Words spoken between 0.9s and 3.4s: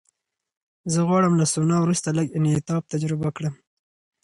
زه غواړم له سونا وروسته لږ انعطاف تجربه